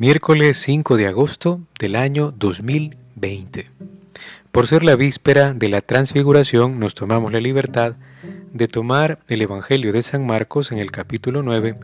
[0.00, 3.68] Miércoles 5 de agosto del año 2020.
[4.52, 7.96] Por ser la víspera de la transfiguración, nos tomamos la libertad
[8.52, 11.74] de tomar el Evangelio de San Marcos en el capítulo 9,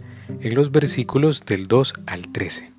[0.40, 2.70] en los versículos del 2 al 13.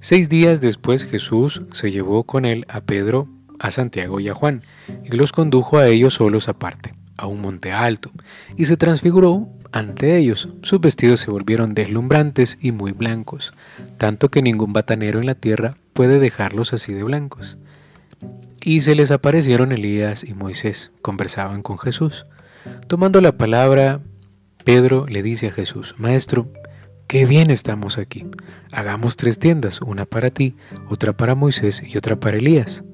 [0.00, 3.28] Seis días después Jesús se llevó con él a Pedro,
[3.58, 4.62] a Santiago y a Juan,
[5.04, 8.10] y los condujo a ellos solos aparte, a un monte alto,
[8.56, 10.48] y se transfiguró ante ellos.
[10.62, 13.52] Sus vestidos se volvieron deslumbrantes y muy blancos,
[13.98, 17.58] tanto que ningún batanero en la tierra puede dejarlos así de blancos.
[18.62, 22.26] Y se les aparecieron Elías y Moisés, conversaban con Jesús.
[22.88, 24.00] Tomando la palabra,
[24.64, 26.52] Pedro le dice a Jesús, Maestro,
[27.06, 28.26] qué bien estamos aquí.
[28.72, 30.56] Hagamos tres tiendas, una para ti,
[30.88, 32.84] otra para Moisés y otra para Elías.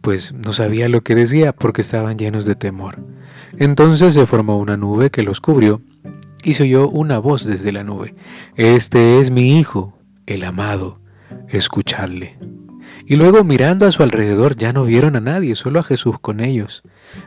[0.00, 2.98] Pues no sabía lo que decía porque estaban llenos de temor.
[3.58, 5.82] Entonces se formó una nube que los cubrió
[6.42, 8.14] y se oyó una voz desde la nube.
[8.56, 11.00] Este es mi Hijo, el amado,
[11.48, 12.38] escuchadle.
[13.06, 16.40] Y luego mirando a su alrededor ya no vieron a nadie, solo a Jesús con
[16.40, 16.82] ellos.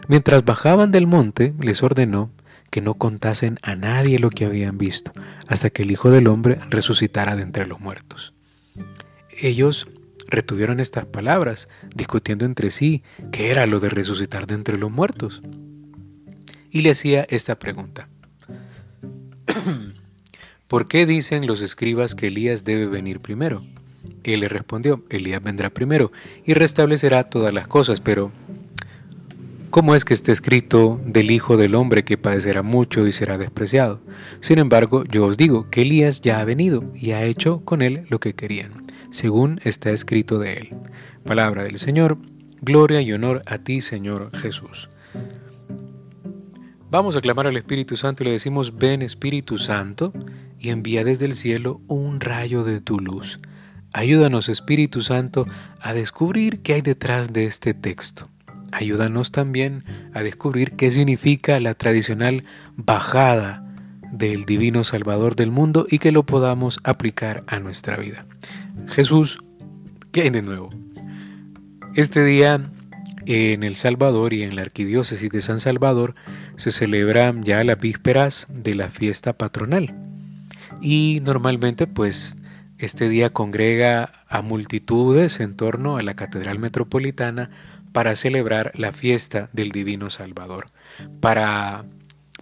[0.07, 2.31] Mientras bajaban del monte, les ordenó
[2.69, 5.11] que no contasen a nadie lo que habían visto,
[5.47, 8.33] hasta que el Hijo del Hombre resucitara de entre los muertos.
[9.41, 9.87] Ellos
[10.27, 15.41] retuvieron estas palabras, discutiendo entre sí qué era lo de resucitar de entre los muertos.
[16.75, 18.09] Y le hacía esta pregunta.
[20.67, 23.65] ¿Por qué dicen los escribas que Elías debe venir primero?
[24.25, 26.11] Él le respondió, Elías vendrá primero
[26.43, 28.33] y restablecerá todas las cosas, pero
[29.69, 34.01] ¿cómo es que está escrito del Hijo del Hombre que padecerá mucho y será despreciado?
[34.41, 38.05] Sin embargo, yo os digo que Elías ya ha venido y ha hecho con él
[38.09, 40.69] lo que querían, según está escrito de él.
[41.23, 42.17] Palabra del Señor,
[42.61, 44.89] gloria y honor a ti, Señor Jesús.
[46.95, 50.13] Vamos a clamar al Espíritu Santo y le decimos, ven Espíritu Santo,
[50.57, 53.41] y envía desde el cielo un rayo de tu luz.
[53.91, 55.45] Ayúdanos Espíritu Santo
[55.81, 58.29] a descubrir qué hay detrás de este texto.
[58.71, 62.45] Ayúdanos también a descubrir qué significa la tradicional
[62.77, 63.69] bajada
[64.13, 68.25] del Divino Salvador del mundo y que lo podamos aplicar a nuestra vida.
[68.87, 69.39] Jesús,
[70.13, 70.69] ¿qué hay de nuevo?
[71.93, 72.71] Este día
[73.25, 76.15] en El Salvador y en la Arquidiócesis de San Salvador
[76.55, 79.93] se celebran ya las vísperas de la fiesta patronal.
[80.81, 82.37] Y normalmente pues
[82.77, 87.49] este día congrega a multitudes en torno a la Catedral Metropolitana
[87.93, 90.67] para celebrar la fiesta del Divino Salvador,
[91.21, 91.85] para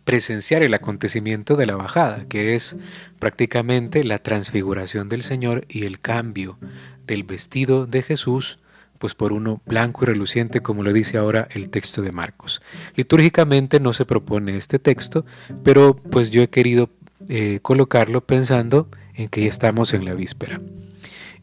[0.04, 2.76] presenciar el acontecimiento de la bajada, que es
[3.20, 6.58] prácticamente la transfiguración del Señor y el cambio
[7.06, 8.60] del vestido de Jesús
[9.00, 12.62] pues por uno blanco y reluciente, como lo dice ahora el texto de Marcos.
[12.96, 15.26] Litúrgicamente no se propone este texto,
[15.64, 16.90] pero pues yo he querido
[17.30, 20.62] eh, colocarlo pensando en que ya estamos en la víspera.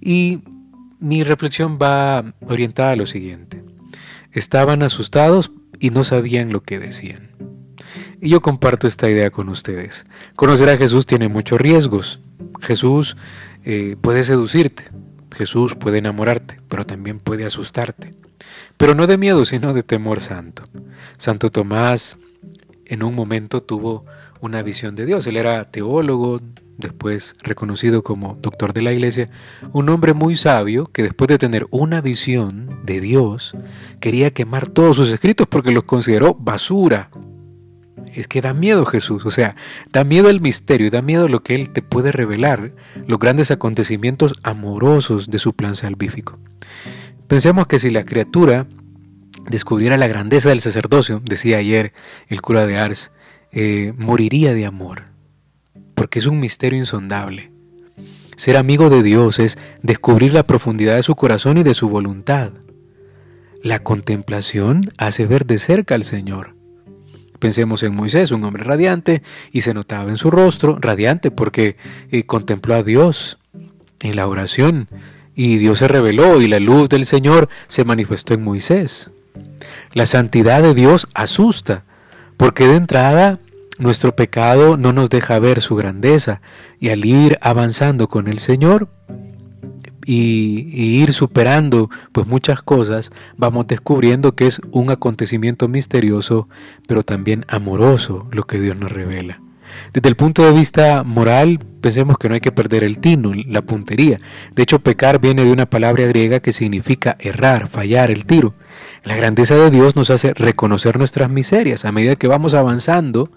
[0.01, 0.41] Y
[0.99, 3.63] mi reflexión va orientada a lo siguiente.
[4.33, 7.31] Estaban asustados y no sabían lo que decían.
[8.21, 10.05] Y yo comparto esta idea con ustedes.
[10.37, 12.21] Conocer a Jesús tiene muchos riesgos.
[12.61, 13.17] Jesús
[13.65, 14.85] eh, puede seducirte,
[15.33, 18.15] Jesús puede enamorarte, pero también puede asustarte.
[18.77, 20.65] Pero no de miedo, sino de temor santo.
[21.19, 22.19] Santo Tomás
[22.87, 24.05] en un momento tuvo
[24.41, 25.27] una visión de Dios.
[25.27, 26.41] Él era teólogo,
[26.79, 29.31] después reconocido como doctor de la iglesia,
[29.73, 33.55] un hombre muy sabio que después de tener una visión de Dios,
[34.01, 37.11] quería quemar todos sus escritos porque los consideró basura
[38.15, 39.57] es que da miedo Jesús, o sea,
[39.93, 42.73] da miedo el misterio, da miedo lo que Él te puede revelar,
[43.07, 46.39] los grandes acontecimientos amorosos de su plan salvífico.
[47.27, 48.67] Pensemos que si la criatura
[49.49, 51.93] descubriera la grandeza del sacerdocio, decía ayer
[52.29, 53.13] el cura de Ars,
[53.53, 55.05] eh, moriría de amor,
[55.95, 57.51] porque es un misterio insondable.
[58.37, 62.53] Ser amigo de Dios es descubrir la profundidad de su corazón y de su voluntad.
[63.63, 66.60] La contemplación hace ver de cerca al Señor.
[67.41, 71.77] Pensemos en Moisés, un hombre radiante, y se notaba en su rostro radiante porque
[72.11, 73.39] eh, contempló a Dios
[74.03, 74.89] en la oración,
[75.35, 79.11] y Dios se reveló y la luz del Señor se manifestó en Moisés.
[79.95, 81.85] La santidad de Dios asusta,
[82.37, 83.41] porque de entrada
[83.79, 86.43] nuestro pecado no nos deja ver su grandeza,
[86.79, 88.89] y al ir avanzando con el Señor,
[90.07, 96.49] y, ir superando pues muchas cosas, vamos descubriendo que es un acontecimiento misterioso,
[96.87, 99.41] pero también amoroso lo que Dios nos revela.
[99.93, 103.63] Desde el punto de vista moral, pensemos que no hay que perder el tino, la
[103.63, 104.19] puntería.
[104.55, 108.55] De hecho, pecar viene de una palabra griega que significa errar, fallar, el tiro.
[109.05, 111.85] La grandeza de Dios nos hace reconocer nuestras miserias.
[111.85, 113.31] A medida que vamos avanzando,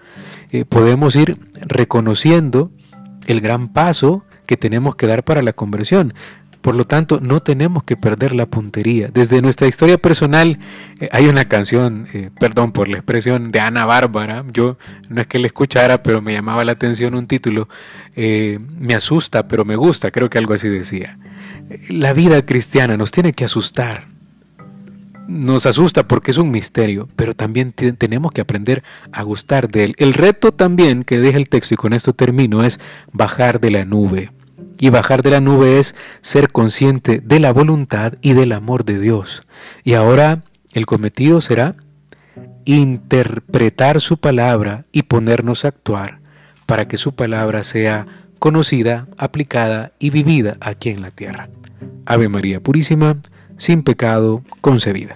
[0.51, 2.71] eh, podemos ir reconociendo
[3.27, 6.13] el gran paso que tenemos que dar para la conversión.
[6.63, 9.09] Por lo tanto, no tenemos que perder la puntería.
[9.13, 10.59] Desde nuestra historia personal
[11.01, 14.45] eh, hay una canción, eh, perdón por la expresión, de Ana Bárbara.
[14.53, 14.77] Yo
[15.09, 17.67] no es que la escuchara, pero me llamaba la atención un título.
[18.15, 21.19] Eh, me asusta, pero me gusta, creo que algo así decía.
[21.89, 24.07] La vida cristiana nos tiene que asustar.
[25.27, 29.95] Nos asusta porque es un misterio, pero también tenemos que aprender a gustar de él.
[29.97, 32.79] El reto también que deja el texto, y con esto termino, es
[33.11, 34.31] bajar de la nube
[34.79, 38.99] y bajar de la nube es ser consciente de la voluntad y del amor de
[38.99, 39.43] Dios.
[39.83, 40.43] Y ahora
[40.73, 41.75] el cometido será
[42.65, 46.19] interpretar su palabra y ponernos a actuar
[46.65, 48.05] para que su palabra sea
[48.39, 51.49] conocida, aplicada y vivida aquí en la tierra.
[52.05, 53.17] Ave María Purísima,
[53.57, 55.13] sin pecado concebida.